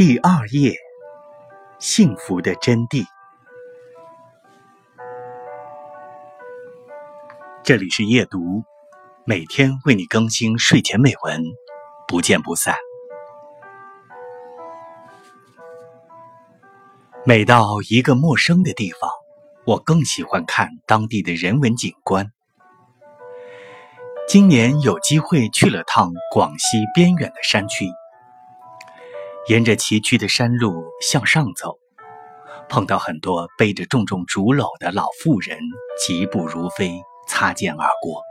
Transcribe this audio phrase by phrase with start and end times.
[0.00, 0.74] 第二页，
[1.78, 3.04] 幸福的真谛。
[7.62, 8.64] 这里是夜读，
[9.26, 11.44] 每天为你更新睡前美文，
[12.08, 12.74] 不见不散。
[17.26, 19.10] 每到一个陌生的地方，
[19.66, 22.32] 我更喜欢看当地的人文景观。
[24.26, 27.84] 今年有机会去了趟广西边远的山区。
[29.50, 31.76] 沿着崎岖的山路向上走，
[32.68, 35.58] 碰到很多背着重重竹篓的老妇人，
[36.00, 38.22] 疾步如飞，擦肩而过。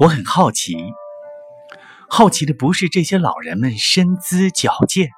[0.00, 0.76] 我很好奇，
[2.10, 5.08] 好奇的不是这些老人们身姿矫健，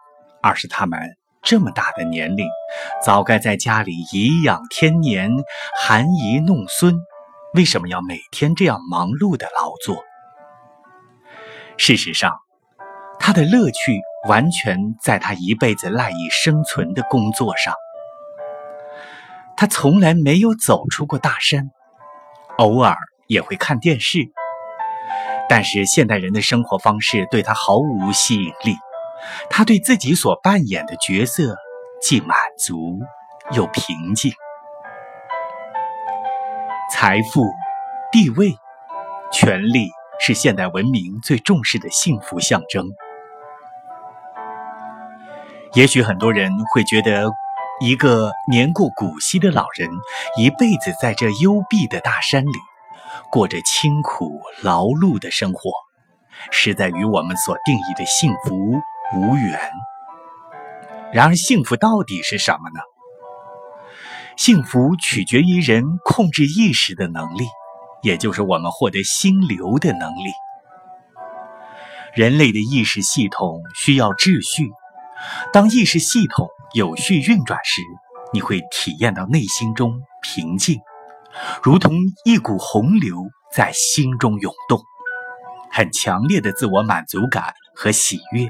[0.41, 1.01] 而是他们
[1.43, 2.47] 这么大的年龄，
[3.05, 5.29] 早该在家里颐养天年、
[5.83, 6.95] 含饴弄孙，
[7.55, 10.05] 为什么要每天这样忙碌的劳作？
[11.77, 12.33] 事实上，
[13.19, 14.01] 他的乐趣。
[14.29, 17.75] 完全在他一辈子赖以生存的工作上。
[19.57, 21.71] 他从来没有走出过大山，
[22.59, 22.97] 偶尔
[23.27, 24.31] 也会看电视。
[25.49, 28.77] 但是现代人的生活方式对他毫无吸引力。
[29.51, 31.57] 他对自己所扮演的角色
[32.01, 33.01] 既满足
[33.53, 34.33] 又平静。
[36.91, 37.45] 财富、
[38.11, 38.55] 地位、
[39.31, 42.87] 权力是现代文明最重视的幸福象征。
[45.75, 47.31] 也许很多人会觉得，
[47.81, 49.89] 一个年过古稀的老人，
[50.37, 52.59] 一辈子在这幽闭的大山里，
[53.31, 55.71] 过着清苦劳碌的生活，
[56.51, 58.57] 实在与我们所定义的幸福
[59.15, 59.61] 无缘。
[61.13, 62.81] 然而，幸福到底是什么呢？
[64.37, 67.47] 幸福取决于人控制意识的能力，
[68.03, 70.33] 也就是我们获得心流的能力。
[72.13, 74.69] 人类的意识系统需要秩序。
[75.53, 77.83] 当意识系统有序运转时，
[78.33, 80.79] 你会体验到内心中平静，
[81.63, 81.95] 如同
[82.25, 83.17] 一股洪流
[83.53, 84.81] 在心中涌动，
[85.71, 88.49] 很强烈的自我满足感和喜悦，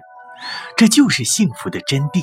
[0.76, 2.22] 这就是幸福的真谛。